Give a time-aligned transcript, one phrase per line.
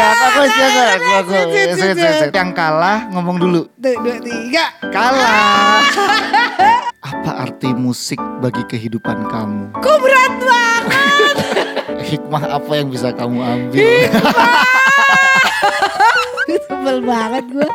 [0.00, 1.32] enggak, aku aku aku aku.
[2.32, 3.60] Yang kalah ngomong dulu.
[3.76, 4.64] Tuh, dua, tiga.
[4.88, 5.84] Kalah.
[7.10, 9.72] Apa arti musik bagi kehidupan kamu?
[9.80, 11.36] Kok berat banget?
[12.10, 13.80] Hikmah apa yang bisa kamu ambil?
[16.66, 17.70] Sebel banget gue.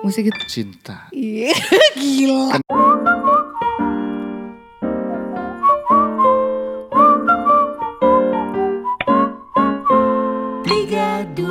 [0.00, 0.40] Musik itu.
[0.48, 1.10] Cinta.
[1.12, 1.52] Iya,
[1.98, 2.62] Gila.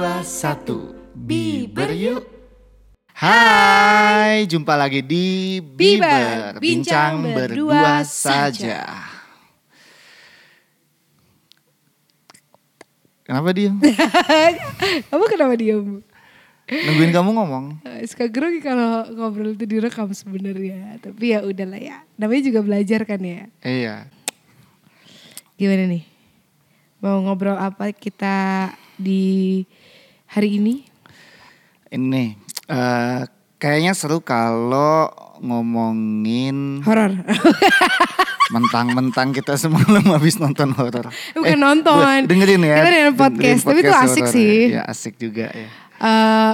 [0.06, 0.94] Dua, satu.
[1.18, 2.22] Biber yuk.
[3.18, 8.86] Hai, jumpa lagi di Biber, Biber, bincang bincang berdua berdua saja.
[13.26, 13.82] Kenapa diam?
[15.10, 16.05] Kamu kenapa diam?
[16.70, 17.66] Nungguin kamu ngomong.
[17.82, 21.02] Eh, Suka grogi kalau ngobrol itu direkam sebenarnya.
[21.02, 22.05] Tapi ya udahlah ya.
[22.22, 23.49] Namanya juga belajar kan ya.
[23.66, 24.05] Iya.
[25.58, 26.05] Gimana nih?
[27.02, 29.66] Mau ngobrol apa kita di
[30.25, 30.85] hari ini?
[31.89, 32.35] Ini
[32.67, 33.20] eh,
[33.57, 35.09] kayaknya seru kalau
[35.40, 37.12] ngomongin Horor.
[38.54, 41.09] mentang-mentang kita semalam habis nonton horor.
[41.34, 41.98] Bukan nonton.
[42.26, 42.76] bu- Dengerin ya.
[42.77, 44.54] Kita dengerin podcast, tapi itu asik horor sih.
[44.70, 44.76] Ya.
[44.76, 45.67] ya asik juga ya.
[45.95, 46.54] Eh,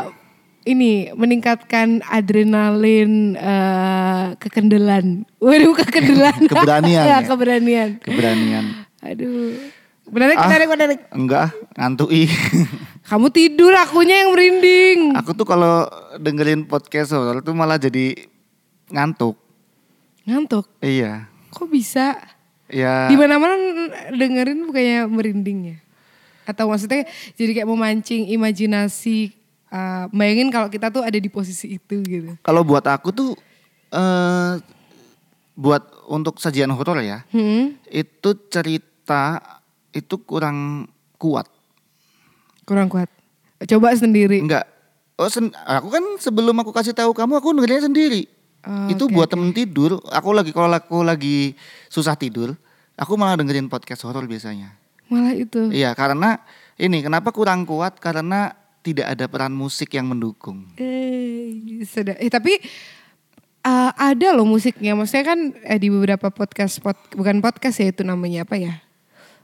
[0.61, 5.25] ini meningkatkan adrenalin eh, kekendelan.
[5.41, 6.39] Waduh kekendelan.
[6.51, 7.17] Keberanian ya, ya.
[7.27, 7.89] keberanian.
[7.99, 8.65] Keberanian.
[9.03, 9.57] Aduh.
[10.11, 10.45] Menarik, Ah.
[10.45, 10.99] menarik, menarik.
[11.09, 12.27] Enggak, ngantui.
[13.09, 14.99] Kamu tidur, akunya yang merinding.
[15.15, 15.87] Aku tuh kalau
[16.19, 18.27] dengerin podcast horor tuh malah jadi
[18.91, 19.39] ngantuk.
[20.27, 20.67] Ngantuk.
[20.79, 21.31] Iya.
[21.49, 22.19] Kok bisa?
[22.67, 23.07] Ya.
[23.07, 23.55] Di mana-mana
[24.11, 25.77] dengerin bukannya merinding ya?
[26.43, 29.31] Atau maksudnya jadi kayak memancing imajinasi
[29.67, 32.35] eh, bayangin kalau kita tuh ada di posisi itu gitu.
[32.43, 33.31] Kalau buat aku tuh
[33.89, 34.59] eh
[35.51, 39.39] buat untuk sajian horor ya, Hmm, itu cerita
[39.91, 41.47] itu kurang kuat.
[42.61, 43.09] kurang kuat.
[43.67, 44.39] Coba sendiri.
[44.39, 44.63] Enggak.
[45.19, 48.25] Oh, sen- aku kan sebelum aku kasih tahu kamu aku dengerinnya sendiri.
[48.63, 49.99] Oh, itu buat temen tidur.
[50.07, 51.53] Aku lagi kalau aku lagi
[51.89, 52.55] susah tidur,
[52.95, 54.73] aku malah dengerin podcast horor biasanya.
[55.11, 55.67] Malah itu.
[55.69, 56.39] Iya, karena
[56.79, 60.71] ini kenapa kurang kuat karena tidak ada peran musik yang mendukung.
[60.79, 62.15] Eh, sudah.
[62.17, 62.57] Eh tapi
[63.61, 64.95] eh, ada loh musiknya.
[64.95, 68.79] Maksudnya kan eh, di beberapa podcast, pod- bukan podcast ya itu namanya apa ya?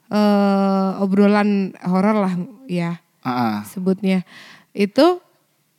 [0.07, 2.33] Eh obrolan horor lah
[2.67, 3.63] ya ah.
[3.67, 4.23] sebutnya.
[4.71, 5.19] Itu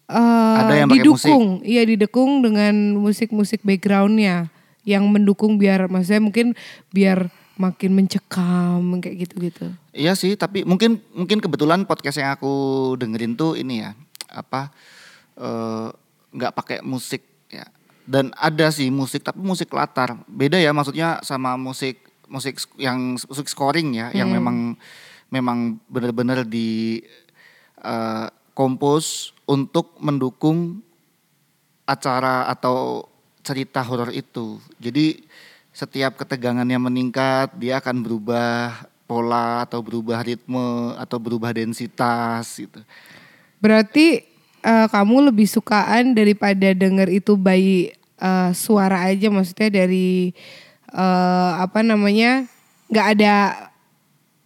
[0.08, 4.52] eh Ada yang didukung, iya didukung dengan musik-musik backgroundnya
[4.88, 6.56] yang mendukung biar maksudnya mungkin
[6.96, 7.28] biar
[7.58, 9.66] makin mencekam kayak gitu-gitu.
[9.92, 13.92] Iya sih, tapi mungkin mungkin kebetulan podcast yang aku dengerin tuh ini ya
[14.30, 14.72] apa
[15.36, 15.88] eh,
[16.32, 17.20] nggak pakai musik
[17.52, 17.68] ya.
[18.08, 20.16] Dan ada sih musik tapi musik latar.
[20.24, 24.76] Beda ya maksudnya sama musik musik yang musik scoring ya, yang memang
[25.28, 27.00] memang benar-benar di
[27.80, 30.80] eh, kompos untuk mendukung
[31.88, 33.08] acara atau
[33.40, 34.60] cerita horor itu.
[34.76, 35.24] Jadi
[35.72, 42.84] setiap ketegangannya meningkat, dia akan berubah pola atau berubah ritme atau berubah densitas gitu.
[43.56, 44.20] Berarti
[44.60, 50.36] eh, kamu lebih sukaan daripada denger itu by eh, suara aja maksudnya dari
[50.90, 52.44] eh, apa namanya
[52.86, 53.34] nggak ada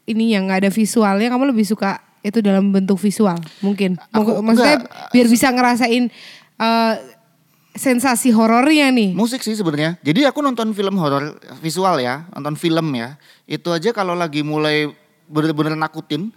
[0.05, 4.43] ini yang nggak ada visualnya kamu lebih suka itu dalam bentuk visual mungkin Aku Mak-
[4.45, 5.11] maksudnya enggak.
[5.11, 6.05] biar bisa ngerasain
[6.59, 6.95] eh,
[7.73, 9.97] sensasi horornya nih Musik sih sebenarnya.
[9.99, 13.17] Jadi aku nonton film horor visual ya, nonton film ya.
[13.47, 14.93] Itu aja kalau lagi mulai
[15.25, 16.29] bener-bener nakutin,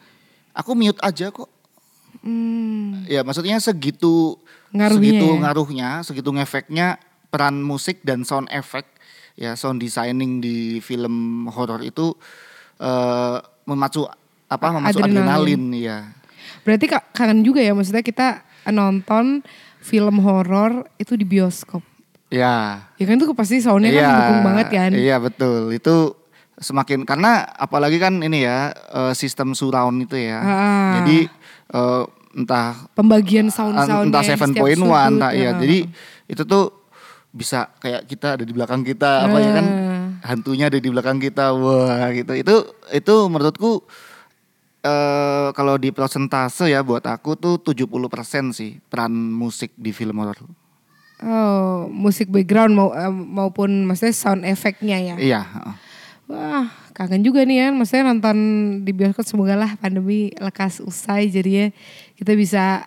[0.51, 1.51] aku mute aja kok.
[2.21, 4.39] Hmm, Ya maksudnya segitu
[4.71, 5.35] Ngaruhnya segitu ya?
[5.37, 8.94] ngaruhnya, segitu ngefeknya peran musik dan sound effect
[9.35, 12.15] ya sound designing di film horor itu
[12.77, 14.03] eh memacu
[14.45, 15.17] apa memacu Adrenalin.
[15.17, 15.97] adrenalin ya.
[16.61, 19.41] berarti ka- kangen juga ya maksudnya kita nonton
[19.79, 21.83] film horor itu di bioskop
[22.27, 22.89] Ya.
[22.95, 25.71] ya kan itu pasti soundnya kan Iya, mendukung banget kan Iya betul.
[25.71, 25.95] Itu
[26.55, 30.39] semakin karena apalagi kan ini ya eh, sistem surround itu ya.
[30.39, 30.91] Ah.
[30.99, 31.29] Jadi
[31.69, 32.03] eh,
[32.33, 35.37] entah pembagian sound-soundnya entah di setiap 7.1 sudut, entah ya.
[35.37, 35.49] iya.
[35.55, 35.77] Jadi
[36.25, 36.84] itu tuh
[37.35, 40.07] bisa kayak kita ada di belakang kita apa ya kan Ah.
[40.31, 41.51] hantunya ada di belakang kita.
[41.51, 42.31] Wah, gitu.
[42.31, 42.55] Itu
[42.95, 43.83] itu menurutku
[44.85, 50.37] eh kalau di persentase ya buat aku tuh 70% sih peran musik di film horor.
[51.25, 55.15] Oh, musik background mau, eh, maupun maksudnya sound efeknya ya.
[55.15, 55.75] Iya, heeh.
[56.25, 57.67] Wah, kangen juga nih ya.
[57.71, 58.37] Maksudnya nonton
[58.83, 61.71] di bioskop semoga lah pandemi lekas usai jadinya
[62.17, 62.85] kita bisa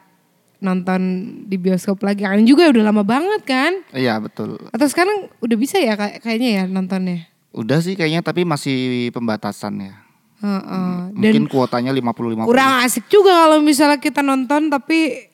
[0.58, 1.00] nonton
[1.44, 2.22] di bioskop lagi.
[2.22, 3.72] Kangen juga udah lama banget kan?
[3.90, 4.58] Iya, betul.
[4.68, 7.26] Atau sekarang udah bisa ya kay- kayaknya ya nontonnya?
[7.50, 8.76] Udah sih kayaknya tapi masih
[9.10, 9.94] pembatasan ya.
[10.38, 11.10] Heeh.
[11.12, 12.46] Dan Mungkin kuotanya 50 50.
[12.46, 15.26] kurang asik juga kalau misalnya kita nonton tapi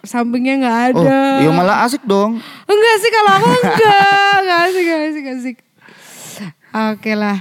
[0.00, 1.20] sampingnya nggak Oh, ada.
[1.38, 2.40] iya malah asik dong.
[2.64, 4.32] Enggak sih kalau aku enggak.
[4.38, 5.56] Enggak asik, enggak asik, enggak asik.
[6.70, 7.36] Oke lah.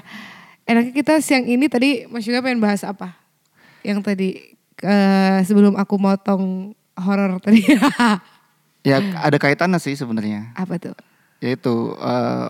[0.63, 3.17] Enaknya kita siang ini tadi Mas Yuga pengen bahas apa?
[3.81, 4.29] Yang tadi
[4.79, 7.63] eh, sebelum aku motong horor tadi.
[8.79, 10.55] Ya ada kaitannya sih sebenarnya.
[10.55, 10.95] apa tuh?
[11.43, 12.47] Yaitu eh,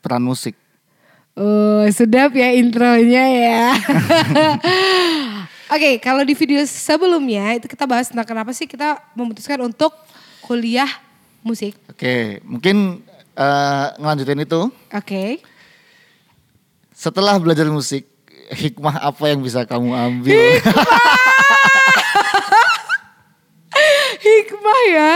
[0.00, 0.56] peran musik.
[1.36, 3.76] Oh, sedap ya intronya ya.
[5.76, 9.92] Oke, kalau di video sebelumnya itu kita bahas tentang kenapa sih kita memutuskan untuk
[10.40, 10.88] kuliah
[11.44, 11.76] musik.
[11.92, 13.04] Oke, mungkin
[13.36, 14.72] eh, ngelanjutin itu.
[14.88, 15.44] Oke.
[16.96, 18.08] Setelah belajar musik,
[18.48, 20.32] hikmah apa yang bisa kamu ambil?
[20.32, 21.15] Hikmah
[24.88, 25.12] ya.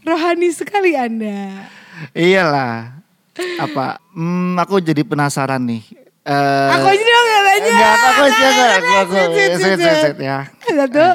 [0.00, 1.68] Rohani sekali Anda.
[2.12, 3.00] Iyalah.
[3.58, 4.00] Apa?
[4.12, 5.82] Hmm, aku jadi penasaran nih.
[6.20, 7.70] Eh, Aku aja dong gak tanya.
[7.72, 8.70] Enggak, aku aja enggak.
[8.76, 9.14] Aku, aku,
[9.56, 10.38] sit, ya.
[10.60, 11.06] Satu,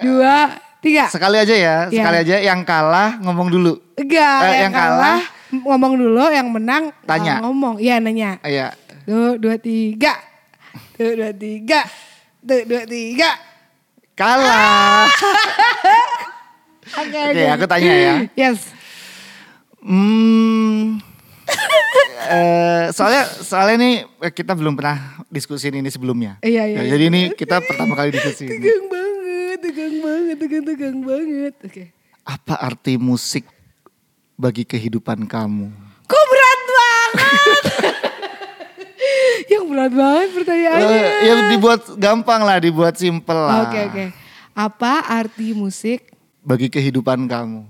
[0.00, 0.36] dua,
[0.78, 1.04] tiga.
[1.10, 1.98] Sekali aja ya, Iya.
[1.98, 3.74] sekali aja yang kalah ngomong dulu.
[3.98, 5.20] Enggak, Eh, yang, yang kalah, kalah
[5.52, 7.42] ngomong dulu, yang menang Tanya.
[7.42, 7.82] ngomong.
[7.82, 8.38] Iya nanya.
[8.42, 8.70] Iya.
[9.02, 10.14] Tuh, dua, tiga.
[10.94, 11.82] Tuh, dua, tiga.
[12.40, 13.30] Tuh, dua, tiga.
[14.14, 15.10] Kalah.
[16.92, 18.14] Oke, Oke, aku tanya ya.
[18.36, 18.68] Yes.
[19.80, 21.00] Hmm.
[22.32, 23.94] eh, soalnya soalnya nih
[24.28, 26.36] eh, kita belum pernah diskusin ini sebelumnya.
[26.44, 26.90] Iya, iya, Ya, iya.
[26.94, 28.46] Jadi ini kita pertama kali diskusi.
[28.46, 28.60] ini.
[28.60, 31.54] Tegang banget, tegang banget, tegang, tegang banget.
[31.64, 31.84] Oke.
[32.22, 33.48] Apa arti musik
[34.36, 35.72] bagi kehidupan kamu?
[36.06, 37.62] Kok berat banget?
[39.56, 41.00] yang berat banget pertanyaannya.
[41.00, 43.66] Eh, ya dibuat gampang lah, dibuat simpel lah.
[43.66, 44.04] Oke, oke.
[44.52, 46.11] Apa arti musik
[46.42, 47.62] Bagi kehidupan kamu.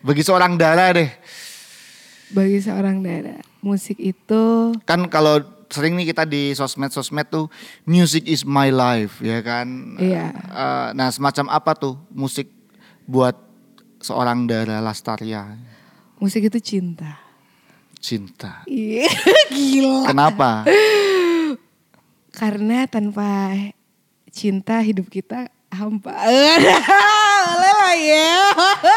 [0.00, 1.10] Bagi seorang Dara deh.
[2.30, 3.42] bagi seorang Dara?
[3.58, 7.46] Musik itu Kan kalau sering nih kita di sosmed-sosmed tuh
[7.84, 9.98] music is my life ya kan.
[9.98, 10.30] Iya.
[10.32, 12.48] Eh, nah semacam apa tuh musik
[13.04, 13.34] buat
[13.98, 15.58] seorang Dara Lastaria?
[16.16, 17.16] musik itu cinta.
[17.96, 18.60] Cinta.
[18.64, 19.08] Iya,
[19.52, 20.04] gila.
[20.06, 20.64] Kenapa?
[22.30, 23.52] Karena tanpa
[24.28, 26.12] cinta hidup kita hampa.
[27.94, 28.32] Ya.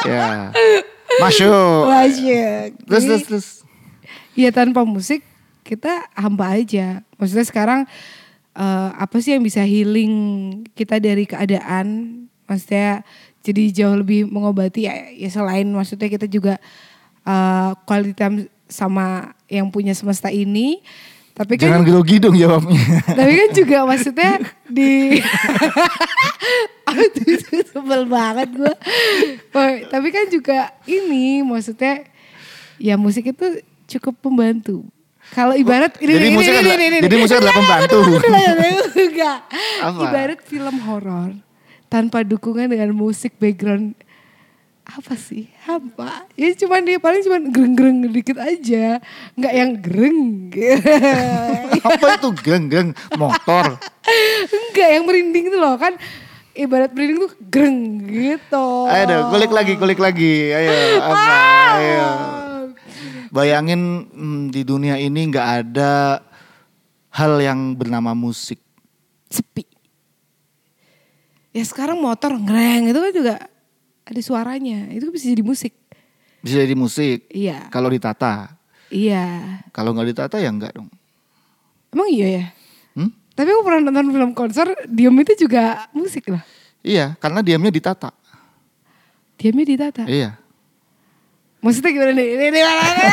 [0.06, 0.28] ya.
[1.22, 1.90] Masuk.
[1.90, 2.68] Masuk.
[2.88, 3.48] Terus terus terus.
[4.34, 5.22] Ya tanpa musik
[5.66, 7.02] kita hampa aja.
[7.18, 7.82] Maksudnya sekarang
[8.58, 10.14] eh, apa sih yang bisa healing
[10.74, 11.88] kita dari keadaan?
[12.50, 13.06] Maksudnya
[13.44, 16.60] jadi jauh lebih mengobati ya, ya selain maksudnya kita juga
[17.88, 18.38] quality time
[18.68, 20.82] sama yang punya semesta ini.
[21.34, 22.82] Tapi kan Jangan grogi dong jawabnya.
[23.10, 24.32] tapi kan juga maksudnya
[24.70, 25.18] di
[27.74, 28.74] sebel banget gue
[29.90, 32.06] tapi kan juga ini maksudnya
[32.78, 34.86] ya musik itu cukup membantu
[35.32, 37.22] kalau ibarat ini, Jadi ini, musik ini, adalah- ini, ini, jadi ini.
[37.24, 37.98] musik adalah pembantu.
[38.94, 39.38] enggak
[39.98, 41.30] ibarat film horor
[41.88, 43.96] tanpa dukungan dengan musik background
[44.84, 49.00] apa sih hampa ya cuman dia paling cuman gereng-gereng dikit aja
[49.40, 50.52] nggak yang gereng
[51.84, 53.76] Apa itu geng-geng motor?
[54.48, 56.00] Enggak yang merinding itu loh kan
[56.56, 57.78] ibarat merinding tuh greng
[58.08, 58.68] gitu.
[58.88, 60.56] Ayo kulik lagi, kulik lagi.
[60.56, 60.72] Ayo,
[61.04, 61.36] apa?
[61.76, 62.08] Ayo.
[63.34, 66.24] Bayangin hmm, di dunia ini nggak ada
[67.12, 68.64] hal yang bernama musik.
[69.28, 69.68] Sepi.
[71.54, 73.36] Ya sekarang motor ngereng itu kan juga
[74.04, 74.92] ada suaranya.
[74.92, 75.74] Itu bisa jadi musik.
[76.44, 77.28] Bisa jadi musik.
[77.32, 77.72] Iya.
[77.72, 78.52] Kalau ditata.
[78.92, 79.60] Iya.
[79.72, 80.92] Kalau nggak ditata ya enggak dong.
[81.94, 82.46] Emang iya ya?
[83.00, 83.12] Hmm?
[83.34, 86.44] Tapi aku pernah nonton film konser, diam itu juga musik lah.
[86.84, 88.12] Iya, karena diamnya ditata.
[89.40, 90.04] Diamnya ditata.
[90.06, 90.36] Iya.
[91.64, 92.28] Maksudnya gimana nih?
[92.36, 93.12] Ini, ini, mana nih?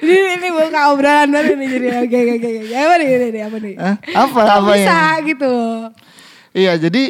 [0.00, 2.50] ini, ini buka obrolan baru nih jadi oke oke oke.
[2.72, 3.74] Apa nih ini, ini apa nih?
[3.76, 3.96] Hah?
[4.16, 5.26] Apa apa bisa ya?
[5.28, 5.54] gitu?
[6.56, 7.04] Iya, jadi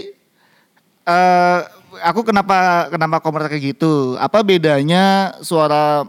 [1.04, 1.61] eh
[2.02, 4.16] aku kenapa kenapa komentar kayak gitu?
[4.18, 6.06] Apa bedanya suara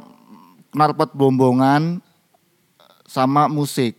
[0.73, 2.01] knalpot bombongan
[3.05, 3.97] sama musik?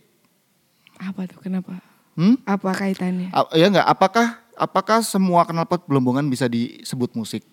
[0.97, 1.79] Apa tuh kenapa?
[2.17, 2.35] Hmm?
[2.43, 3.29] Apa kaitannya?
[3.31, 3.87] A- ya enggak?
[3.87, 4.27] Apakah
[4.57, 7.45] apakah semua knalpot bombongan bisa disebut musik?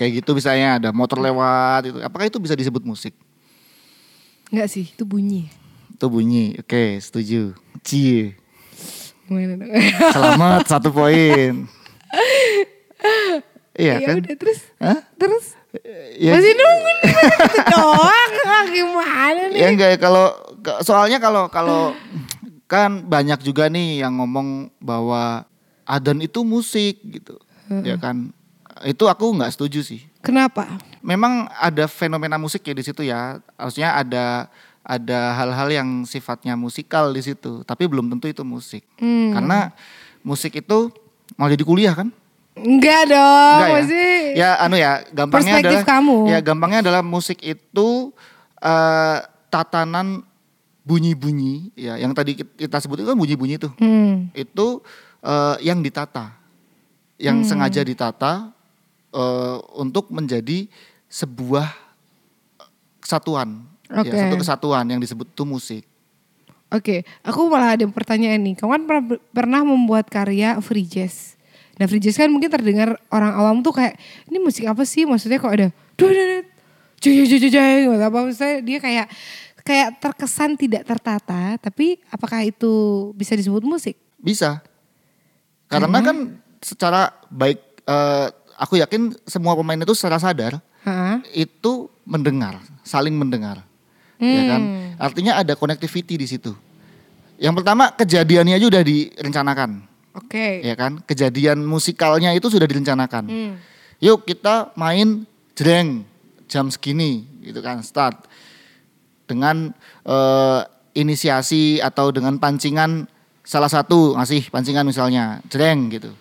[0.00, 1.98] Kayak gitu misalnya ada motor lewat itu.
[2.00, 3.12] Apakah itu bisa disebut musik?
[4.48, 5.52] Enggak sih, itu bunyi.
[5.92, 6.56] Itu bunyi.
[6.56, 7.52] Oke, setuju.
[7.84, 8.39] Cie.
[9.30, 9.70] Gimana dong?
[10.10, 11.54] Selamat satu poin.
[13.80, 14.16] Iya ya kan?
[14.18, 14.60] udah terus.
[14.76, 14.98] Hah?
[15.14, 15.44] Terus
[16.18, 17.12] Ya, masih nunggu nih
[17.72, 18.32] doang.
[18.42, 19.56] Ah, Gimana nih?
[19.56, 20.34] ya enggak kalau
[20.82, 21.94] soalnya kalau kalau
[22.66, 25.46] kan banyak juga nih yang ngomong bahwa
[25.86, 27.38] adan itu musik gitu.
[27.70, 28.34] Ya kan?
[28.82, 30.02] Itu aku nggak setuju sih.
[30.20, 30.66] Kenapa?
[31.00, 33.38] Memang ada fenomena musik ya di situ ya.
[33.54, 38.82] Harusnya ada ada hal-hal yang sifatnya musikal di situ, tapi belum tentu itu musik.
[38.96, 39.30] Hmm.
[39.30, 39.70] Karena
[40.20, 40.88] musik itu
[41.34, 42.08] mau jadi kuliah kan?
[42.52, 43.72] Enggak dong, Enggak ya?
[43.72, 46.16] maksudnya Ya anu ya, gampangnya Perspektif adalah kamu.
[46.26, 47.88] ya gampangnya adalah musik itu
[48.58, 49.18] eh,
[49.48, 50.26] tatanan
[50.80, 53.72] bunyi-bunyi ya yang tadi kit- kita sebut itu kan bunyi-bunyi tuh.
[53.76, 54.28] Hmm.
[54.32, 54.82] Itu
[55.20, 56.34] eh, yang ditata.
[57.16, 58.50] Yang sengaja ditata
[59.10, 60.66] eh, untuk menjadi
[61.06, 61.68] sebuah
[62.98, 63.64] kesatuan.
[63.90, 64.14] Oke.
[64.14, 65.82] Ya, satu kesatuan yang disebut itu musik.
[66.70, 68.54] Oke, aku malah ada pertanyaan nih.
[68.54, 69.04] Kamu kan pernah,
[69.34, 71.34] pernah membuat karya free jazz.
[71.82, 73.98] Nah free jazz kan mungkin terdengar orang awam tuh kayak
[74.30, 75.02] ini musik apa sih?
[75.02, 76.42] Maksudnya kok ada duh duh duh,
[77.02, 79.06] cuy cuy cuy cuy apa maksudnya dia kayak
[79.66, 81.58] kayak terkesan tidak tertata.
[81.58, 83.98] Tapi apakah itu bisa disebut musik?
[84.22, 84.62] Bisa.
[85.66, 88.26] Karena kan secara baik eh,
[88.60, 91.24] aku yakin semua pemain itu secara sadar Hah?
[91.32, 93.64] itu mendengar, saling mendengar.
[94.20, 94.60] Ya kan?
[94.60, 95.00] Hmm.
[95.00, 96.52] Artinya ada connectivity di situ.
[97.40, 99.70] Yang pertama kejadiannya aja udah direncanakan,
[100.12, 100.60] Oke.
[100.60, 101.00] ya kan?
[101.08, 103.24] Kejadian musikalnya itu sudah direncanakan.
[103.24, 103.52] Hmm.
[104.00, 105.24] Yuk kita main
[105.56, 106.04] jreng
[106.48, 108.28] jam segini gitu kan start
[109.24, 109.72] dengan
[110.04, 110.60] eh,
[110.92, 113.06] inisiasi atau dengan pancingan
[113.46, 116.12] salah satu ngasih pancingan misalnya jreng gitu.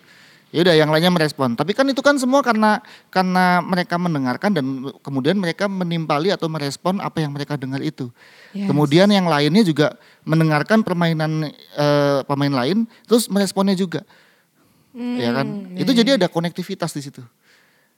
[0.50, 1.54] Ya udah yang lainnya merespon.
[1.54, 2.82] Tapi kan itu kan semua karena
[3.14, 4.66] karena mereka mendengarkan dan
[5.06, 8.10] kemudian mereka menimpali atau merespon apa yang mereka dengar itu.
[8.58, 8.66] Yes.
[8.66, 9.94] Kemudian yang lainnya juga
[10.26, 14.02] mendengarkan permainan eh, pemain lain terus meresponnya juga.
[14.98, 15.70] ya kan?
[15.78, 17.22] Itu jadi ada konektivitas di situ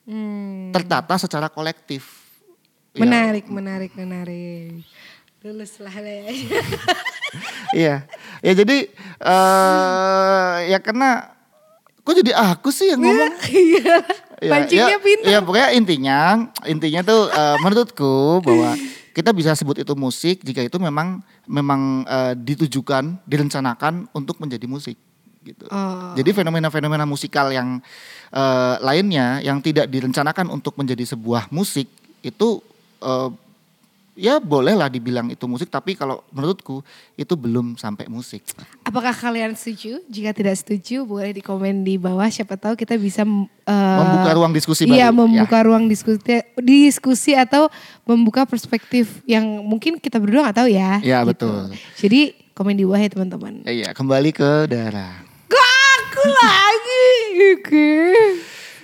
[0.01, 0.73] Hmm.
[0.73, 2.25] tertata secara kolektif.
[2.91, 4.81] Ya, Menarik, menarik, menarik.
[5.45, 6.25] Lulus lah ya.
[7.71, 7.95] Iya.
[8.43, 8.91] Ya jadi
[9.23, 11.31] eh ya karena
[12.01, 13.33] kok jadi aku sih yang ngomong.
[13.51, 13.95] Iya.
[14.41, 15.29] Ya, Pancingnya ya, pintar.
[15.29, 16.19] Ya pokoknya intinya
[16.65, 18.73] intinya tuh eh, menurutku bahwa
[19.13, 24.97] kita bisa sebut itu musik jika itu memang memang eh, ditujukan, direncanakan untuk menjadi musik
[25.45, 25.69] gitu.
[25.69, 26.17] Oh.
[26.17, 27.85] Jadi fenomena-fenomena musikal yang
[28.33, 31.85] eh, lainnya yang tidak direncanakan untuk menjadi sebuah musik
[32.25, 32.65] itu
[33.05, 33.29] eh,
[34.21, 36.85] ya bolehlah dibilang itu musik tapi kalau menurutku
[37.17, 38.45] itu belum sampai musik.
[38.85, 39.97] Apakah kalian setuju?
[40.05, 42.29] Jika tidak setuju, boleh di komen di bawah.
[42.29, 46.21] Siapa tahu kita bisa uh, Membuka ruang diskusi Iya, baru, membuka ruang diskusi,
[46.61, 47.65] diskusi atau
[48.05, 51.01] membuka perspektif yang mungkin kita berdua nggak tahu ya.
[51.01, 51.73] Ya, betul.
[51.97, 53.65] Jadi komen di bawah ya teman-teman.
[53.65, 55.25] Ya, iya, kembali ke darah.
[55.49, 55.65] Kok
[55.97, 57.09] aku lagi?
[57.57, 57.89] Oke.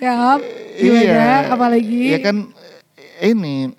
[0.02, 0.40] Siap.
[0.82, 1.02] Gimana?
[1.06, 1.30] Iya.
[1.54, 2.02] Apalagi?
[2.10, 2.50] Ya kan
[3.22, 3.74] eh, ini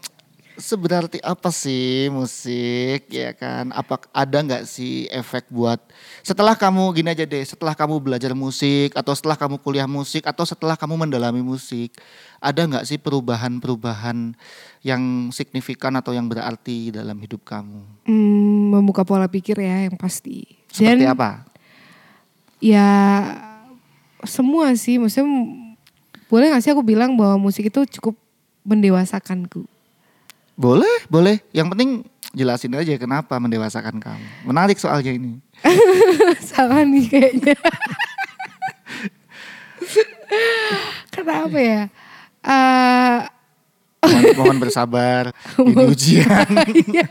[0.58, 3.70] sebenarnya apa sih musik ya kan?
[3.70, 5.78] Apa ada nggak sih efek buat
[6.26, 10.42] setelah kamu gini aja deh, setelah kamu belajar musik atau setelah kamu kuliah musik atau
[10.42, 11.94] setelah kamu mendalami musik,
[12.42, 14.34] ada nggak sih perubahan-perubahan
[14.82, 17.80] yang signifikan atau yang berarti dalam hidup kamu?
[18.04, 20.58] Hmm, membuka pola pikir ya yang pasti.
[20.68, 21.48] Seperti Dan apa?
[22.58, 22.86] ya
[24.26, 25.30] semua sih maksudnya
[26.26, 28.18] boleh gak sih aku bilang bahwa musik itu cukup
[28.66, 29.64] mendewasakanku
[30.58, 31.38] Boleh, boleh.
[31.54, 31.90] Yang penting
[32.34, 34.26] jelasin aja kenapa mendewasakan kamu.
[34.42, 35.38] Menarik soalnya ini.
[36.50, 37.54] salah nih kayaknya
[41.10, 41.82] kenapa ya
[42.38, 43.18] Eh,
[43.98, 45.34] Mohon, mohon bersabar.
[45.58, 46.46] Ini ujian.
[46.86, 47.04] iya.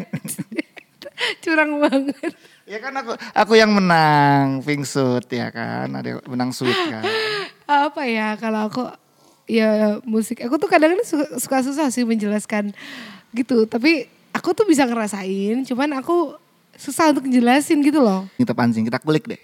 [1.43, 2.31] curang banget
[2.63, 7.03] Ya kan aku aku yang menang Vingsut ya kan ada menang sud kan.
[7.65, 8.81] apa ya kalau aku
[9.45, 12.71] ya musik aku tuh kadang-kadang suka, suka susah sih menjelaskan
[13.31, 16.37] gitu tapi aku tuh bisa ngerasain cuman aku
[16.73, 19.41] susah untuk ngejelasin gitu loh Kita pancing kita kulik deh.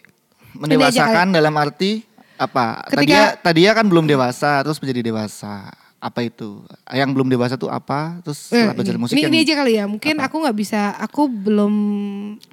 [0.53, 2.85] Mendewasakan dalam arti apa?
[2.85, 5.73] Tadi Ketika- tadi ya kan belum dewasa terus menjadi dewasa.
[5.97, 6.61] Apa itu?
[6.85, 8.21] Yang belum dewasa tuh apa?
[8.21, 10.93] Terus Eh, setelah belajar musik ini, yang ini aja kali ya mungkin aku nggak bisa
[10.99, 11.73] aku belum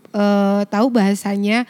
[0.08, 1.68] eh, tahu bahasanya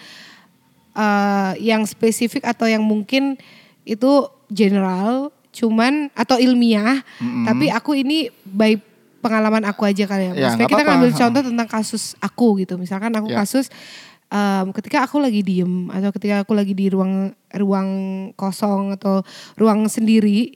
[0.92, 3.34] eh, yang spesifik atau yang mungkin
[3.82, 4.10] itu
[4.46, 7.02] general cuman atau ilmiah
[7.42, 8.78] tapi aku ini by
[9.20, 10.32] pengalaman aku aja kali ya.
[10.32, 12.74] Ya, maksudnya nggak kita ngambil contoh tentang kasus aku gitu.
[12.76, 13.44] Misalkan aku Ya.
[13.44, 13.68] kasus
[14.30, 17.88] em, ketika aku lagi diem atau ketika aku lagi di ruang ruang
[18.34, 19.20] kosong atau
[19.54, 20.54] ruang sendiri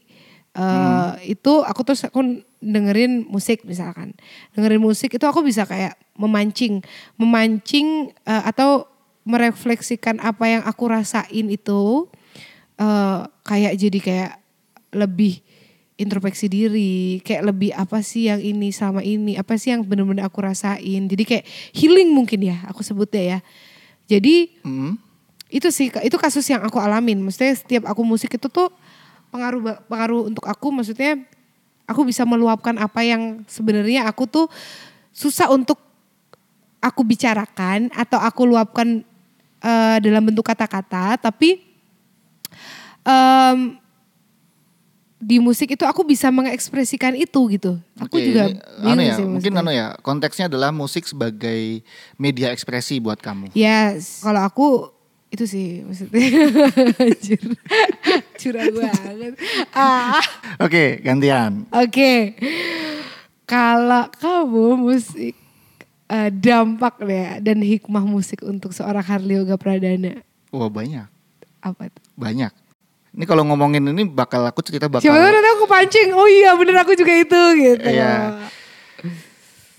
[0.54, 1.18] eh, Hmm.
[1.20, 2.22] itu aku terus aku
[2.62, 4.14] dengerin musik misalkan.
[4.54, 6.78] Dengerin musik itu aku bisa kayak memancing
[7.18, 8.86] memancing eh, atau
[9.24, 12.06] merefleksikan apa yang aku rasain itu
[12.78, 14.32] eh, kayak jadi kayak
[14.94, 15.42] lebih
[15.94, 20.42] introspeksi diri kayak lebih apa sih yang ini sama ini apa sih yang bener-bener aku
[20.42, 21.06] rasain.
[21.06, 23.38] Jadi kayak healing mungkin ya aku sebutnya ya.
[24.10, 24.98] Jadi Hmm.
[25.48, 27.22] itu sih itu kasus yang aku alamin.
[27.22, 28.74] Maksudnya setiap aku musik itu tuh
[29.30, 30.74] pengaruh pengaruh untuk aku.
[30.74, 31.22] Maksudnya
[31.86, 34.46] aku bisa meluapkan apa yang sebenarnya aku tuh
[35.14, 35.78] susah untuk
[36.82, 39.06] aku bicarakan atau aku luapkan
[39.64, 41.62] eh, dalam bentuk kata-kata, tapi
[43.06, 43.83] em,
[45.24, 47.80] di musik itu aku bisa mengekspresikan itu gitu.
[47.96, 48.52] Aku Oke, juga
[48.84, 51.80] anu ya, sih mungkin anu ya, konteksnya adalah musik sebagai
[52.20, 53.56] media ekspresi buat kamu.
[53.56, 54.68] Yes, kalau aku
[55.32, 56.20] itu sih maksudnya.
[57.08, 57.40] Anjir.
[58.36, 59.32] Curang banget.
[59.72, 60.20] Ah,
[60.60, 61.64] Oke, gantian.
[61.72, 62.36] Oke.
[63.48, 65.34] Kalau kamu musik
[66.08, 70.20] eh, dampak ya dan hikmah musik untuk seorang Harley Yoga Pradana
[70.54, 71.08] Wah banyak,
[71.64, 72.02] apa tuh?
[72.14, 72.52] banyak.
[73.14, 75.06] Ini kalau ngomongin ini bakal aku cerita bakal.
[75.06, 76.08] Siapa tahu nanti aku pancing.
[76.18, 77.86] Oh iya bener aku juga itu gitu.
[77.86, 78.42] Iya.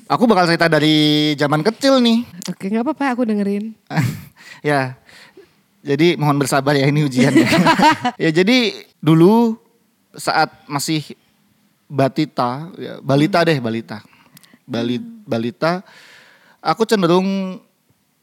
[0.08, 2.24] Aku bakal cerita dari zaman kecil nih.
[2.48, 3.76] Oke nggak apa-apa aku dengerin.
[4.64, 4.96] ya.
[5.84, 7.48] Jadi mohon bersabar ya ini ujiannya.
[8.24, 9.60] ya jadi dulu
[10.16, 11.04] saat masih
[11.92, 14.02] batita, ya, balita deh balita,
[14.66, 15.86] Bali, balita,
[16.64, 17.62] aku cenderung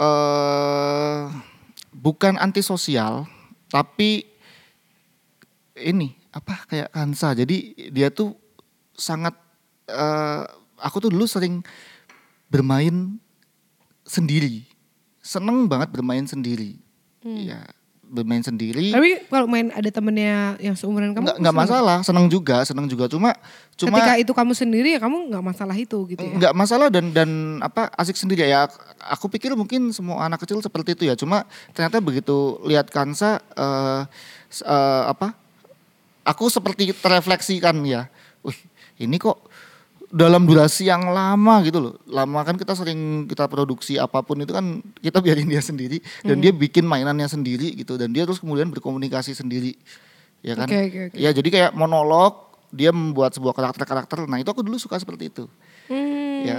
[0.02, 1.20] eh
[1.94, 3.28] bukan antisosial,
[3.70, 4.31] tapi
[5.74, 7.32] ini apa kayak Kansa.
[7.32, 8.36] Jadi dia tuh
[8.92, 9.32] sangat
[9.86, 10.42] eh
[10.78, 11.60] aku tuh dulu sering
[12.46, 13.16] bermain
[14.04, 14.66] sendiri.
[15.22, 16.76] Seneng banget bermain sendiri.
[17.22, 17.62] Ya,
[18.02, 18.90] bermain sendiri.
[18.90, 21.22] Tapi kalau main ada temennya yang seumuran kamu.
[21.22, 23.06] Nggak nggak masalah, seneng juga, seneng juga.
[23.06, 23.30] Cuma
[23.78, 26.34] cuma Ketika itu kamu sendiri ya kamu nggak masalah itu gitu ya.
[26.36, 27.30] nggak masalah dan dan
[27.62, 28.66] apa asik sendiri ya.
[29.14, 31.14] Aku pikir mungkin semua anak kecil seperti itu ya.
[31.14, 33.38] Cuma ternyata begitu lihat Kansa
[34.50, 35.38] s- eh, apa?
[36.22, 38.06] Aku seperti terefleksikan ya.
[38.46, 38.58] Wih,
[39.02, 39.42] ini kok
[40.12, 41.94] dalam durasi yang lama gitu loh.
[42.04, 46.38] Lama kan kita sering kita produksi apa pun itu kan kita biarin dia sendiri dan
[46.38, 49.74] dia bikin mainannya sendiri gitu dan dia terus kemudian berkomunikasi sendiri.
[50.44, 50.66] Ya kan?
[50.68, 51.16] Oke, oke, oke.
[51.16, 54.24] Ya jadi kayak monolog dia membuat sebuah karakter-karakter.
[54.24, 55.44] Nah, itu aku dulu suka seperti itu.
[55.92, 56.40] Hmm.
[56.42, 56.58] Ya,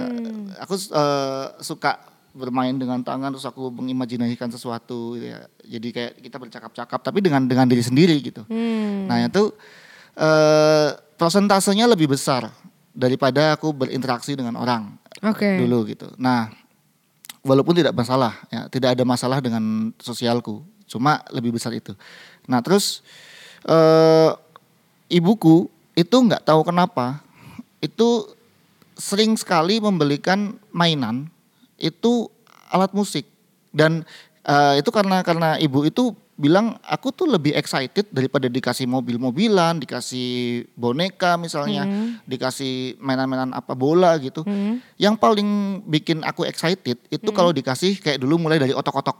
[0.62, 1.98] aku eh, suka
[2.34, 5.46] bermain dengan tangan terus aku mengimajinasikan sesuatu gitu ya.
[5.62, 8.42] Jadi kayak kita bercakap-cakap tapi dengan dengan diri sendiri gitu.
[8.50, 9.06] Hmm.
[9.06, 9.54] Nah, itu
[10.18, 12.50] eh prosentasenya lebih besar
[12.90, 15.62] daripada aku berinteraksi dengan orang Oke.
[15.62, 16.10] dulu gitu.
[16.18, 16.50] Nah,
[17.46, 21.94] walaupun tidak masalah ya, tidak ada masalah dengan sosialku, cuma lebih besar itu.
[22.50, 23.06] Nah, terus
[23.62, 24.30] eh
[25.06, 27.22] ibuku itu nggak tahu kenapa
[27.78, 28.26] itu
[28.98, 31.30] sering sekali membelikan mainan
[31.78, 32.30] itu
[32.70, 33.26] alat musik
[33.74, 34.06] dan
[34.46, 40.66] eh, itu karena karena ibu itu bilang aku tuh lebih excited daripada dikasih mobil-mobilan, dikasih
[40.74, 41.86] boneka misalnya,
[42.26, 44.42] dikasih mainan-mainan apa bola gitu.
[44.42, 44.82] Hmm.
[44.98, 45.48] Yang paling
[45.86, 49.14] bikin aku excited itu kalau dikasih kayak dulu mulai dari otok-otok.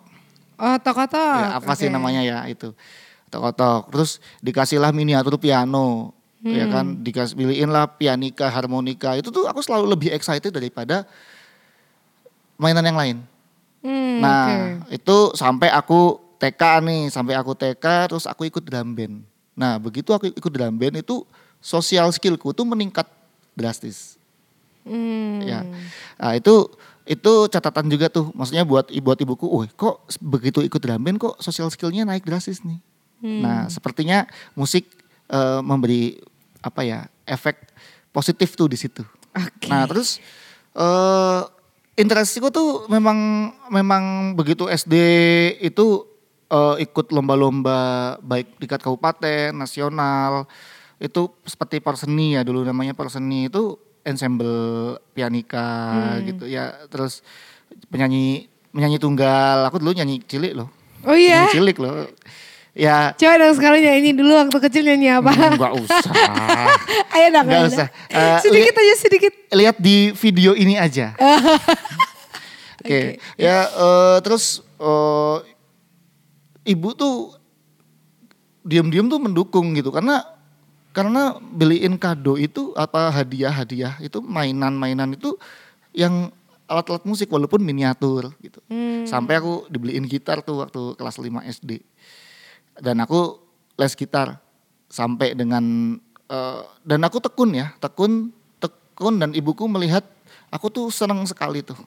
[0.58, 1.18] Oh tokoto.
[1.18, 2.74] Ya, apa sih namanya ya itu.
[3.30, 3.94] Otok-otok.
[3.94, 4.10] Terus
[4.42, 6.14] dikasihlah miniatur piano.
[6.44, 9.16] Ya kan, dikasih beliin lah pianika, harmonika.
[9.16, 11.08] Itu tuh aku selalu lebih excited daripada
[12.56, 13.16] mainan yang lain.
[13.84, 14.96] Hmm, Nah, oke.
[14.96, 19.20] itu sampai aku TK nih, sampai aku TK terus aku ikut drum band.
[19.52, 21.22] Nah, begitu aku ikut drum band itu
[21.60, 23.04] sosial skillku tuh meningkat
[23.52, 24.16] drastis.
[24.84, 25.40] Hmm.
[25.44, 25.64] Ya.
[26.16, 26.68] Nah, itu
[27.04, 28.32] itu catatan juga tuh.
[28.32, 32.64] Maksudnya buat buat ibuku, "Wih, kok begitu ikut drum band kok sosial skillnya naik drastis
[32.64, 32.80] nih."
[33.24, 34.84] Nah, sepertinya musik
[35.24, 36.20] eh, memberi
[36.60, 37.56] apa ya, efek
[38.12, 39.00] positif tuh di situ.
[39.32, 39.72] Oke.
[39.72, 40.20] Nah, terus
[40.76, 41.40] eh
[41.94, 44.94] interestku tuh memang memang begitu SD
[45.62, 46.07] itu
[46.50, 50.46] eh, ikut lomba-lomba baik tingkat kabupaten, nasional.
[50.98, 55.66] Itu seperti perseni ya dulu namanya perseni itu ensemble pianika
[56.22, 56.87] gitu ya.
[56.90, 57.24] Terus
[57.90, 59.66] penyanyi penyanyi tunggal.
[59.70, 60.68] Aku dulu nyanyi cilik loh.
[61.07, 61.46] Oh iya.
[61.46, 62.09] Nyanyi cilik loh.
[62.74, 65.30] Ya Coba dong sekali nyanyi dulu waktu kecil nyanyi apa?
[65.30, 66.12] nggak usah.
[67.14, 67.46] Ayo dong.
[67.46, 67.88] Nggak ayo usah.
[68.10, 69.32] Eh, sedikit aja sedikit.
[69.54, 71.14] lihat di video ini aja.
[72.82, 75.37] Oke, ya eh, terus eh,
[76.66, 77.38] ibu tuh
[78.66, 80.26] diam-diam tuh mendukung gitu karena
[80.90, 85.38] karena beliin kado itu apa hadiah-hadiah itu mainan-mainan itu
[85.94, 86.34] yang
[86.66, 88.58] alat-alat musik walaupun miniatur gitu.
[88.66, 89.04] Hmm.
[89.04, 91.84] Sampai aku dibeliin gitar tuh waktu kelas 5 SD.
[92.78, 93.38] Dan aku
[93.78, 94.38] les gitar
[94.90, 95.96] sampai dengan
[96.30, 98.30] eh, dan aku tekun ya, tekun
[98.62, 100.06] tekun dan ibuku melihat
[100.54, 101.78] aku tuh senang sekali tuh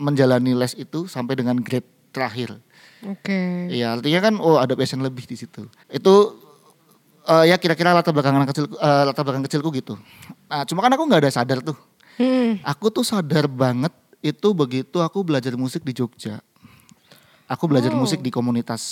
[0.00, 2.56] menjalani les itu sampai dengan grade terakhir.
[3.04, 3.68] Oke.
[3.68, 5.68] Iya, artinya kan oh ada passion lebih di situ.
[5.92, 6.40] Itu
[7.28, 10.00] eh, ya kira-kira latar belakang kecil eh, latar belakang kecilku gitu.
[10.48, 11.76] Nah, cuma kan aku nggak ada sadar tuh.
[12.20, 12.60] Hmm.
[12.64, 16.44] Aku tuh sadar banget itu begitu aku belajar musik di Jogja.
[17.50, 17.98] Aku belajar Oh.
[17.98, 18.82] musik di komunitas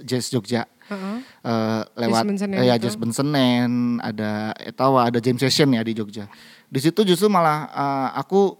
[0.00, 0.64] jazz Jogja.
[0.88, 1.16] Heeh.
[1.44, 5.92] Eh, lewat Senen eh, ya jazz band Senen, ada Etawa, ada jam session ya di
[5.92, 6.24] Jogja.
[6.66, 8.56] Di situ justru malah eh, aku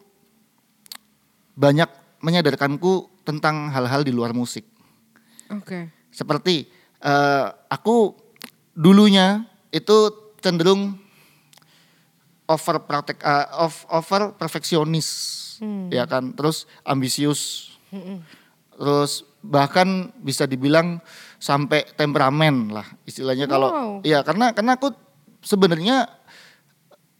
[1.56, 1.88] banyak
[2.20, 4.68] menyadarkanku tentang hal-hal di luar musik.
[5.48, 5.88] Oke.
[6.12, 6.68] Seperti
[7.00, 8.12] eh, aku
[8.72, 9.40] dulunya
[9.72, 9.96] itu
[10.38, 11.00] cenderung
[12.44, 15.08] over protect eh, of- over perfeksionis
[15.88, 17.72] ya kan terus ambisius
[18.76, 20.98] terus bahkan bisa dibilang
[21.38, 23.92] sampai temperamen lah istilahnya kalau Wow.
[24.02, 24.90] iya karena karena aku
[25.40, 26.10] sebenarnya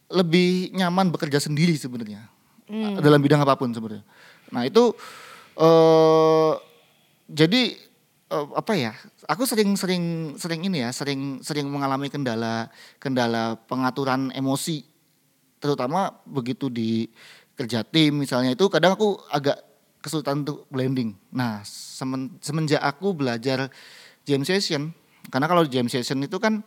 [0.07, 2.27] lebih nyaman bekerja sendiri sebenarnya
[2.99, 4.03] dalam bidang apa pun sebenarnya
[4.51, 4.95] nah itu
[5.57, 6.53] eh
[7.27, 7.63] jadi
[8.31, 8.93] eh, apa ya
[9.27, 14.87] aku sering sering sering ini ya sering sering mengalami kendala kendala pengaturan emosi
[15.59, 17.11] terutama begitu di
[17.57, 19.59] kerja tim misalnya itu kadang aku agak
[19.99, 21.15] kesulitan untuk blending.
[21.31, 23.69] Nah, semen- semenjak aku belajar
[24.23, 24.91] jam session,
[25.29, 26.63] karena kalau jam session itu kan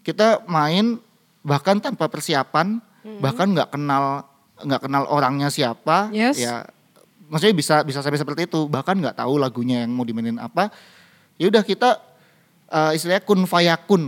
[0.00, 0.98] kita main
[1.40, 2.80] bahkan tanpa persiapan,
[3.18, 4.26] bahkan nggak kenal
[4.60, 6.36] nggak kenal orangnya siapa, Yes.
[6.36, 6.68] ya
[7.26, 10.68] maksudnya bisa bisa sampai seperti itu, bahkan nggak tahu lagunya yang mau dimainin apa.
[11.40, 11.96] Ya udah kita
[12.68, 14.02] eh, istilahnya kun fayakun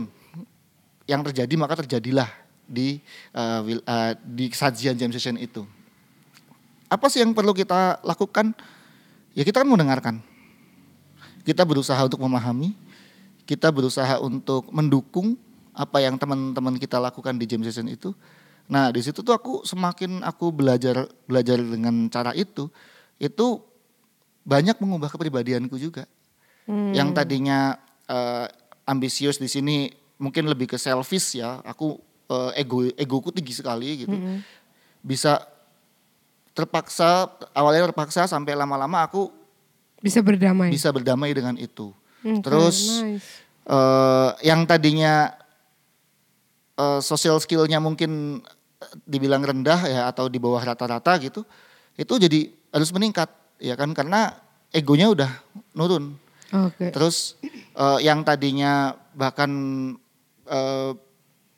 [1.08, 2.28] yang terjadi maka terjadilah
[2.62, 3.00] di
[3.32, 5.64] eh, di sajian jam session itu.
[6.92, 8.52] Apa sih yang perlu kita lakukan?
[9.32, 10.20] Ya kita kan mendengarkan.
[11.40, 12.76] Kita berusaha untuk memahami,
[13.48, 15.40] kita berusaha untuk mendukung
[15.72, 18.12] apa yang teman-teman kita lakukan di jam session itu.
[18.68, 22.68] Nah, di situ tuh aku semakin aku belajar belajar dengan cara itu,
[23.16, 23.58] itu
[24.44, 26.04] banyak mengubah kepribadianku juga.
[26.68, 27.74] Yang tadinya
[28.06, 28.46] eh,
[28.86, 31.58] ambisius di sini mungkin lebih ke selfish ya.
[31.66, 34.14] Aku eh, ego egoku tinggi sekali gitu.
[35.02, 35.51] Bisa
[36.52, 39.32] terpaksa awalnya terpaksa sampai lama-lama aku
[40.02, 40.68] Bisa berdamai.
[40.68, 41.94] bisa berdamai dengan itu.
[42.22, 43.26] Oke, Terus nice.
[43.64, 45.32] eh, yang tadinya
[46.76, 48.42] eh, social skillnya mungkin
[49.06, 51.46] dibilang rendah ya atau di bawah rata-rata gitu,
[51.94, 53.30] itu jadi harus meningkat
[53.62, 54.34] ya kan karena
[54.74, 55.30] egonya udah
[55.72, 56.18] nurun.
[56.52, 56.90] Oke.
[56.90, 57.38] Terus
[57.72, 59.50] eh, yang tadinya bahkan
[60.44, 60.92] eh,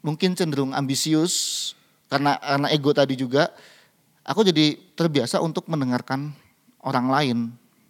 [0.04, 1.72] mungkin cenderung ambisius
[2.12, 3.48] karena karena ego tadi juga,
[4.24, 6.32] aku jadi terbiasa untuk mendengarkan
[6.80, 7.38] orang lain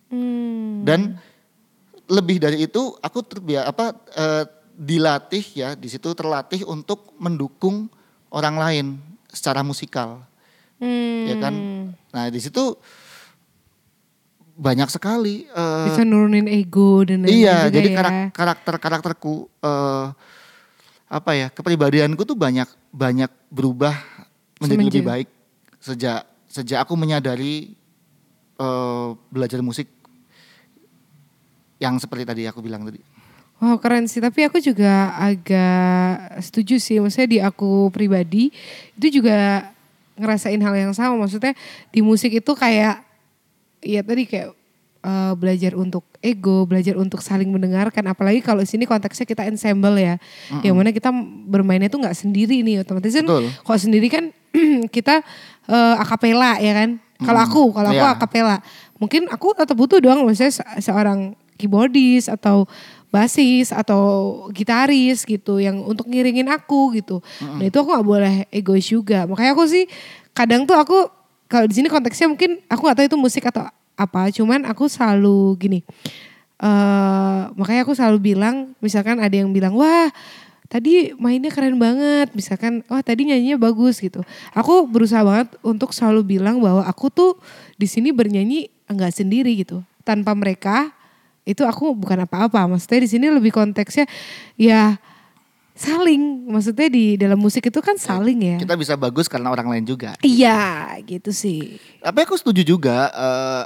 [0.04, 0.84] Hmm.
[0.84, 1.16] dan
[2.06, 7.88] lebih dari itu aku terbiasa apa eh, dilatih ya di situ terlatih untuk mendukung
[8.28, 8.86] orang lain
[9.26, 10.22] secara musikal
[10.76, 11.24] Hmm.
[11.24, 11.54] ya kan
[12.10, 12.76] nah di situ
[14.54, 17.96] banyak sekali eh, Bisa nurunin ego dan lain-lain iya juga jadi ya.
[17.96, 20.06] karak- karakter karakterku eh,
[21.04, 23.98] apa ya kepribadianku tuh banyak banyak berubah
[24.56, 25.28] menjadi Semenjak- lebih baik
[25.84, 27.76] sejak sejak aku menyadari
[28.56, 29.92] eh, belajar musik
[31.76, 33.04] yang seperti tadi aku bilang tadi.
[33.60, 38.50] Wow keren sih, tapi aku juga agak setuju sih, maksudnya di aku pribadi
[38.98, 39.70] itu juga
[40.18, 41.54] ngerasain hal yang sama, maksudnya
[41.94, 43.02] di musik itu kayak,
[43.78, 44.50] ya tadi kayak
[45.06, 49.96] eh, belajar untuk ego, belajar untuk saling mendengarkan, apalagi kalau di sini konteksnya kita ensemble
[50.02, 50.18] ya,
[50.66, 51.14] yang mana kita
[51.46, 53.26] bermainnya tuh nggak sendiri nih, otomatis kan
[53.62, 54.34] kalau sendiri kan
[54.96, 55.22] kita
[55.66, 58.12] eh, akapela ya kan, kalau aku, kalau aku Iya.
[58.12, 58.56] akapela,
[58.96, 62.66] mungkin aku tetap butuh dong, maksudnya se- seorang keyboardis atau
[63.08, 64.02] basis atau
[64.50, 67.22] gitaris gitu yang untuk ngiringin aku gitu.
[67.40, 69.22] Nah itu aku nggak boleh egois juga.
[69.24, 69.86] Makanya aku sih
[70.34, 71.06] kadang tuh aku
[71.46, 74.34] kalau di sini konteksnya mungkin aku nggak tahu itu musik atau apa.
[74.34, 75.80] Cuman aku selalu gini.
[76.54, 80.08] eh makanya aku selalu bilang, misalkan ada yang bilang wah
[80.66, 84.24] tadi mainnya keren banget, misalkan wah tadi nyanyinya bagus gitu.
[84.50, 87.36] Aku berusaha banget untuk selalu bilang bahwa aku tuh
[87.74, 89.80] di sini bernyanyi enggak sendiri gitu.
[90.02, 90.92] Tanpa mereka
[91.42, 92.64] itu aku bukan apa-apa.
[92.66, 94.08] Maksudnya di sini lebih konteksnya
[94.54, 94.96] ya
[95.72, 96.46] saling.
[96.46, 98.56] Maksudnya di dalam musik itu kan saling ya.
[98.56, 101.76] kita bisa bagus karena orang lain juga Iya, gitu sih.
[101.98, 103.64] tapi aku setuju juga eh,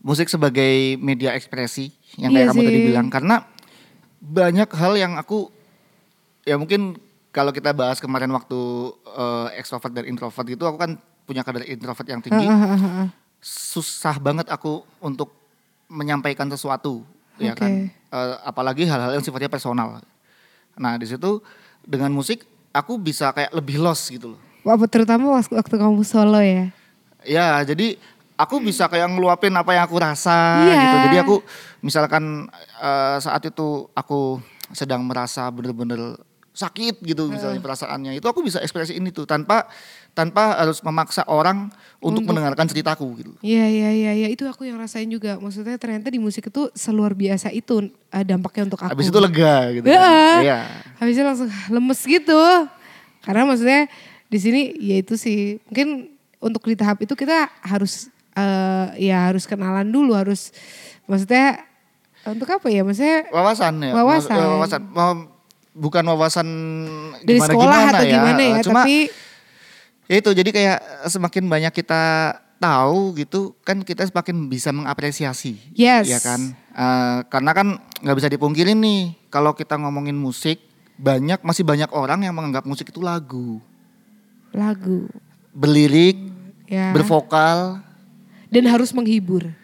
[0.00, 2.86] musik sebagai media ekspresi yang Iya kayak kamu tadi sih.
[2.86, 3.36] bilang karena
[4.18, 5.48] banyak hal yang aku
[6.44, 6.96] ya mungkin
[7.30, 8.58] kalau kita bahas kemarin waktu
[9.06, 13.08] eh, extrovert dan introvert gitu aku kan punya kadar introvert yang tinggi ah, ah, ah.
[13.38, 15.30] susah banget aku untuk
[15.86, 17.02] menyampaikan sesuatu
[17.38, 17.60] ya Oke.
[17.60, 17.72] kan
[18.10, 20.02] Eh, apalagi hal-hal yang sifatnya personal
[20.74, 21.38] nah di situ
[21.86, 22.42] dengan musik
[22.74, 26.68] aku bisa kayak lebih lost gitu loh Wah, terutama waktu, waktu kamu solo ya.
[27.24, 27.96] Ya, jadi
[28.36, 30.74] aku bisa kayak ngeluapin apa yang aku rasa Iya.
[30.84, 30.96] gitu.
[31.08, 31.36] Jadi aku
[31.80, 32.44] misalkan
[32.76, 34.36] eh, saat itu aku
[34.76, 36.20] sedang merasa bener-bener
[36.60, 39.64] sakit gitu misalnya perasaannya itu aku bisa ekspresi ini tuh tanpa
[40.12, 43.32] tanpa harus memaksa orang untuk mendengarkan ceritaku gitu.
[43.40, 44.28] Iya, iya, iya, iya.
[44.28, 45.38] Itu aku yang rasain juga.
[45.38, 48.90] Maksudnya ternyata di musik itu seluar biasa itu eh, dampaknya untuk aku.
[48.90, 49.86] Habis itu lega gitu.
[49.86, 50.02] Iya.
[50.02, 50.40] kan.
[50.42, 50.58] Iya.
[50.98, 52.42] Habisnya langsung lemes gitu.
[53.22, 53.86] Karena maksudnya
[54.26, 56.10] di sini ya itu sih mungkin
[56.42, 60.50] untuk di tahap itu kita harus eh ya harus kenalan dulu, harus
[61.06, 61.62] maksudnya
[62.26, 62.82] untuk apa ya?
[62.82, 64.36] Maksudnya wawasan ya Wawasan.
[64.36, 64.82] Eh, wawasan
[65.74, 66.48] bukan wawasan
[67.22, 68.12] dari gimana sekolah gimana atau ya.
[68.14, 68.96] gimana ya, cuma tapi
[70.10, 72.02] ya itu jadi kayak semakin banyak kita
[72.60, 75.56] tahu gitu kan kita semakin bisa mengapresiasi.
[75.72, 76.12] Yes.
[76.12, 76.52] ya kan?
[76.76, 77.66] Eh, karena kan
[78.04, 80.60] nggak bisa dipungkirin nih kalau kita ngomongin musik
[81.00, 83.58] banyak masih banyak orang yang menganggap musik itu lagu.
[84.52, 85.08] Lagu.
[85.56, 86.20] Berlirik
[86.68, 86.92] ya.
[86.92, 87.80] bervokal.
[88.52, 89.59] Dan harus menghibur.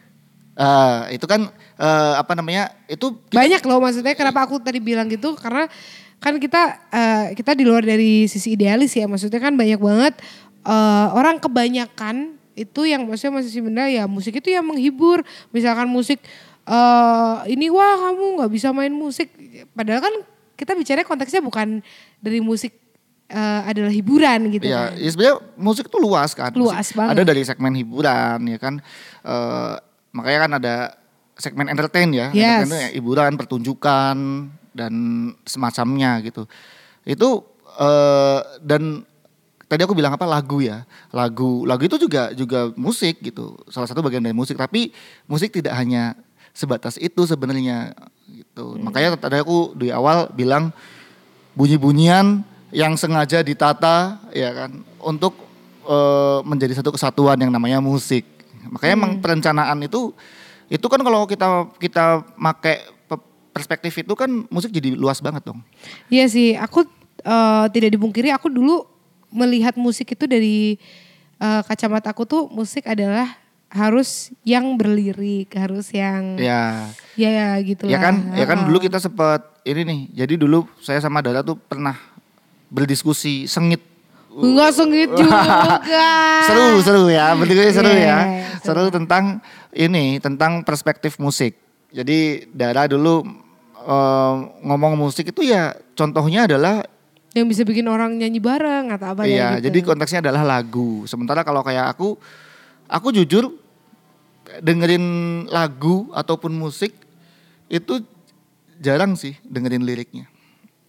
[0.57, 5.37] Eh, itu kan eh, apa namanya itu Banyak loh maksudnya kenapa aku tadi bilang gitu
[5.37, 5.69] karena
[6.19, 10.15] kan kita eh, kita di luar dari sisi idealis ya maksudnya kan banyak banget
[10.65, 15.21] eh, orang kebanyakan itu yang maksudnya masih benar ya musik itu yang menghibur
[15.53, 16.25] misalkan musik
[16.67, 19.31] eh ini wah kamu nggak bisa main musik
[19.77, 20.15] padahal kan
[20.57, 21.85] kita bicara konteksnya bukan
[22.19, 22.75] dari musik
[23.29, 26.51] eh, adalah hiburan gitu ya, kan ya sebenarnya musik itu luas kan.
[26.57, 27.13] Luas Musik- banget.
[27.19, 28.75] Ada dari segmen hiburan ya kan.
[29.27, 29.75] Eh,
[30.17, 30.75] makanya kan ada
[31.37, 32.33] segmen entertain ya.
[32.33, 32.65] Yes.
[32.67, 34.17] Entertain ya hiburan, pertunjukan
[34.73, 34.93] dan
[35.45, 36.49] semacamnya gitu.
[37.05, 37.45] Itu
[37.77, 39.05] eh, dan
[39.69, 40.89] tadi aku bilang apa lagu ya.
[41.13, 43.61] Lagu lagu itu juga juga musik gitu.
[43.69, 44.57] Salah satu bagian dari musik.
[44.57, 44.91] Tapi
[45.29, 46.17] musik tidak hanya
[46.57, 47.93] sebatas itu sebenarnya
[48.33, 48.81] gitu.
[48.81, 50.73] Makanya tadi aku di awal bilang
[51.53, 55.37] bunyi-bunyian yang sengaja ditata ya kan untuk
[55.85, 58.36] eh, menjadi satu kesatuan yang namanya musik.
[58.69, 60.13] Makanya emang perencanaan itu
[60.67, 61.47] itu kan kalau kita
[61.79, 62.73] kita make
[63.07, 65.63] pe- perspektif itu kan musik jadi luas banget dong.
[66.11, 66.85] Iya sih, aku
[67.23, 68.83] eh, tidak dipungkiri aku dulu
[69.31, 70.79] melihat musik itu dari
[71.39, 76.87] eh, kacamata aku tuh musik adalah harus yang berlirik, harus yang Ya.
[77.19, 80.01] ya, ya gitu Ya kan, ya kan dulu kita sempat ini nih.
[80.25, 81.99] Jadi dulu saya sama Dara tuh pernah
[82.71, 83.96] berdiskusi sengit.
[84.37, 85.41] Enggak sengit juga.
[86.45, 87.33] Seru, seru ya.
[87.33, 88.05] Berdiskusi seru Iya, ya.
[88.05, 88.19] iya,
[88.61, 89.41] Seru tentang
[89.73, 91.57] ini, tentang perspektif musik.
[91.89, 93.25] Jadi Dara dulu
[93.81, 96.85] eh, ngomong musik itu ya contohnya adalah
[97.33, 99.65] Yang bisa bikin orang nyanyi bareng atau apa Iya, ya gitu.
[99.69, 101.05] jadi konteksnya adalah lagu.
[101.05, 102.17] Sementara kalau kayak aku,
[102.89, 103.53] aku jujur
[104.59, 105.05] dengerin
[105.49, 106.97] lagu ataupun musik
[107.67, 108.01] itu
[108.79, 110.29] jarang sih dengerin liriknya.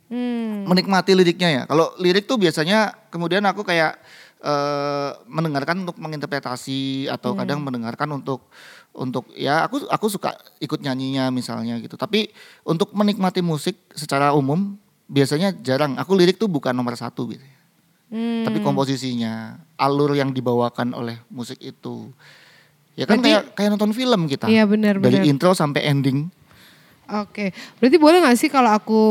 [0.07, 0.63] Hmm.
[0.63, 1.61] Menikmati liriknya ya.
[1.65, 3.99] Kalau lirik tuh biasanya kemudian aku kayak
[4.37, 7.39] eh, mendengarkan untuk menginterpretasi atau Hmm.
[7.41, 8.45] kadang mendengarkan untuk
[8.93, 11.97] untuk ya aku aku suka ikut nyanyinya misalnya gitu.
[11.97, 12.29] Tapi
[12.61, 15.97] untuk menikmati musik secara umum biasanya jarang.
[15.97, 17.43] Aku lirik tuh bukan nomor satu gitu
[18.07, 18.47] Hmm.
[18.47, 22.07] tapi komposisinya, alur yang dibawakan oleh musik itu.
[22.95, 24.47] Ya kan Berarti- kayak kayak nonton film kita.
[24.47, 25.27] Iya, benar, Dari benar.
[25.27, 26.31] intro sampai ending.
[27.07, 29.01] Oke, berarti boleh gak sih kalau aku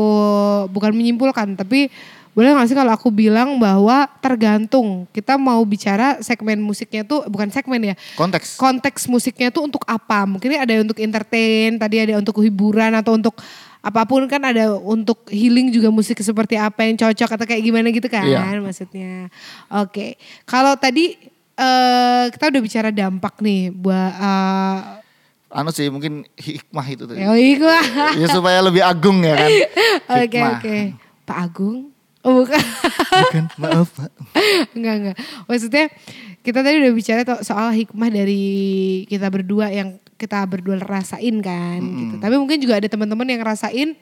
[0.69, 1.89] bukan menyimpulkan, tapi
[2.31, 7.49] boleh gak sih kalau aku bilang bahwa tergantung kita mau bicara segmen musiknya tuh bukan
[7.49, 8.61] segmen ya, Konteks.
[8.61, 10.29] konteks musiknya tuh untuk apa?
[10.29, 13.33] Mungkin ada untuk entertain, tadi ada untuk hiburan atau untuk
[13.77, 17.87] apa pun kan ada untuk healing juga musik seperti apa yang cocok atau kayak gimana
[17.89, 18.61] gitu kan Iya.
[18.61, 19.31] maksudnya.
[19.73, 21.17] Oke, kalau tadi
[21.57, 24.77] eh, kita udah bicara dampak nih buat eh,
[25.47, 27.15] anu sih mungkin hikmah itu tuh.
[27.15, 27.79] ya iya.
[28.19, 29.49] ya supaya lebih agung ya kan.
[30.19, 30.51] Oke Hikmah.
[30.59, 30.77] oke.
[31.27, 31.77] Pak Agung?
[32.23, 32.59] Oh bukan.
[33.27, 33.87] Bukan, maaf.
[33.95, 34.11] Pak.
[34.75, 35.17] enggak enggak.
[35.47, 35.85] Maksudnya
[36.43, 38.43] kita tadi udah bicara soal hikmah dari
[39.07, 42.15] kita berdua yang kita berdua rasain kan gitu.
[42.19, 43.95] Tapi mungkin juga ada teman-teman yang ngerasain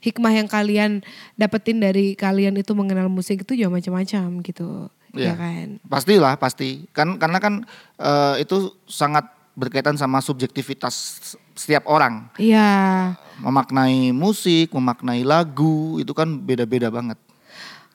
[0.00, 1.00] hikmah yang kalian
[1.36, 4.88] dapetin dari kalian itu mengenal musik itu juga macam-macam gitu.
[5.16, 5.32] Iya.
[5.32, 5.66] Ya kan?
[5.88, 6.84] Pastilah, pasti.
[6.92, 7.64] Kan karena kan
[7.96, 11.18] eh, itu sangat berkaitan sama subjektivitas
[11.56, 12.28] setiap orang.
[12.36, 13.16] Iya.
[13.40, 17.16] Memaknai musik, memaknai lagu itu kan beda-beda banget.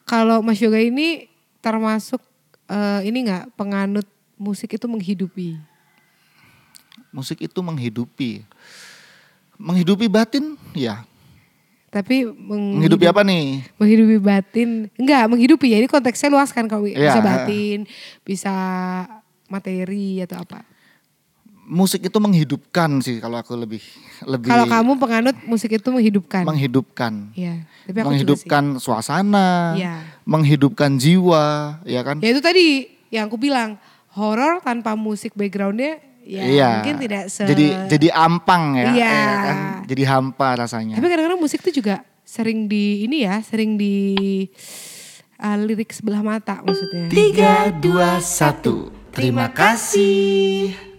[0.04, 1.30] Kalau Mas Yoga ini
[1.62, 2.20] termasuk
[2.66, 5.62] eh, ini nggak penganut musik itu menghidupi.
[7.14, 8.42] Musik itu menghidupi.
[9.62, 11.06] Menghidupi batin, ya.
[11.92, 13.68] Tapi meng- Menghidupi apa nih?
[13.76, 17.12] menghidupi batin enggak menghidupi ya ini konteksnya luas kan kalau Iya.
[17.12, 17.80] bisa batin
[18.24, 18.54] bisa
[19.52, 20.64] materi atau apa
[21.62, 23.80] Musik itu menghidupkan sih kalau aku lebih
[24.26, 27.32] lebih kalau kamu penganut musik itu menghidupkan menghidupkan.
[27.32, 29.94] ya tapi aku menghidupkan suasana, Iya.
[30.28, 32.18] menghidupkan jiwa, ya kan?
[32.18, 32.28] juga sih.
[32.28, 32.66] ya itu tadi
[33.14, 33.80] yang aku bilang
[34.12, 36.70] horor tanpa musik backgroundnya ya iya.
[36.82, 39.12] mungkin tidak se Jadi jadi ampang ya, Iya.
[39.16, 39.58] ya kan?
[39.88, 40.96] Jadi hampa rasanya.
[41.00, 43.96] tapi kadang-kadang musik tuh juga sering di ini ya sering di
[45.40, 48.92] uh, lirik sebelah mata maksudnya Tiga, dua, satu.
[49.12, 50.91] Terima kasih.